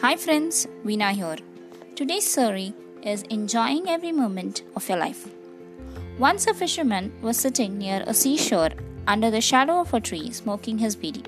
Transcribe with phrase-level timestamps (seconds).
[0.00, 1.38] Hi friends, Veena here.
[1.96, 5.26] Today's story is enjoying every moment of your life.
[6.20, 8.70] Once a fisherman was sitting near a seashore
[9.08, 11.24] under the shadow of a tree smoking his beedi.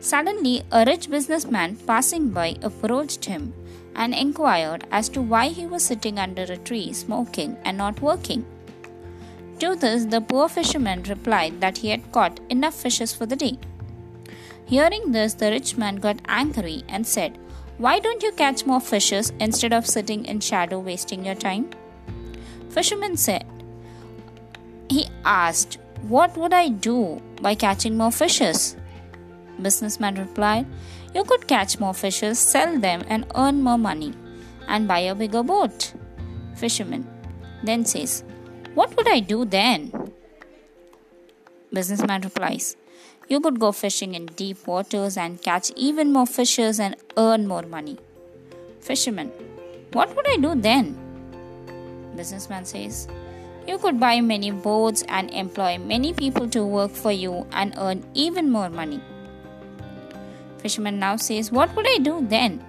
[0.00, 3.54] Suddenly, a rich businessman passing by approached him
[3.94, 8.44] and inquired as to why he was sitting under a tree smoking and not working.
[9.60, 13.58] To this, the poor fisherman replied that he had caught enough fishes for the day.
[14.66, 17.38] Hearing this, the rich man got angry and said,
[17.78, 21.70] Why don't you catch more fishes instead of sitting in shadow wasting your time?
[22.70, 23.46] Fisherman said,
[24.90, 25.78] He asked,
[26.08, 28.76] What would I do by catching more fishes?
[29.62, 30.66] Businessman replied,
[31.14, 34.12] You could catch more fishes, sell them, and earn more money,
[34.66, 35.92] and buy a bigger boat.
[36.56, 37.06] Fisherman
[37.62, 38.24] then says,
[38.74, 39.92] What would I do then?
[41.72, 42.76] Businessman replies,
[43.28, 47.62] You could go fishing in deep waters and catch even more fishes and earn more
[47.62, 47.98] money.
[48.80, 49.30] Fisherman,
[49.92, 50.96] What would I do then?
[52.16, 53.06] Businessman says,
[53.66, 58.04] You could buy many boats and employ many people to work for you and earn
[58.14, 59.00] even more money.
[60.58, 62.64] Fisherman now says, What would I do then?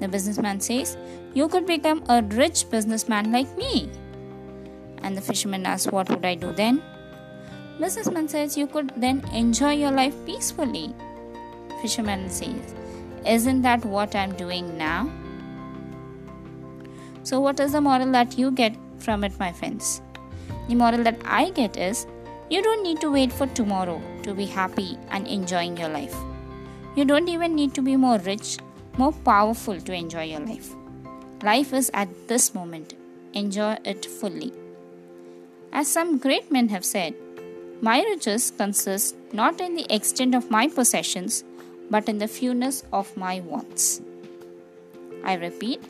[0.00, 0.96] The businessman says,
[1.34, 3.88] You could become a rich businessman like me.
[5.02, 6.82] And the fisherman asks, What would I do then?
[7.80, 10.94] Businessman says, You could then enjoy your life peacefully.
[11.80, 12.74] Fisherman says,
[13.26, 15.10] Isn't that what I'm doing now?
[17.22, 20.02] So, what is the moral that you get from it, my friends?
[20.68, 22.06] The moral that I get is
[22.50, 26.14] you don't need to wait for tomorrow to be happy and enjoying your life.
[26.96, 28.58] You don't even need to be more rich,
[28.98, 30.74] more powerful to enjoy your life.
[31.42, 32.94] Life is at this moment.
[33.32, 34.52] Enjoy it fully.
[35.72, 37.14] As some great men have said,
[37.80, 41.44] my riches consist not in the extent of my possessions,
[41.90, 44.00] but in the fewness of my wants.
[45.24, 45.82] I repeat,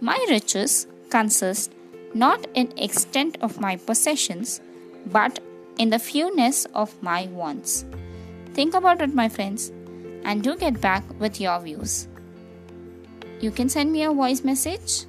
[0.00, 1.72] my riches consist
[2.14, 4.60] not in extent of my possessions,
[5.06, 5.40] but
[5.78, 7.84] in the fewness of my wants.
[8.54, 9.72] Think about it, my friends
[10.24, 12.08] and do get back with your views.
[13.40, 15.04] You can send me a voice message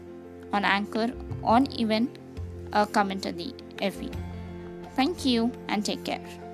[0.51, 1.11] on Anchor
[1.41, 2.09] or even
[2.73, 4.13] a comment on the FB.
[4.95, 6.44] Thank you and take care.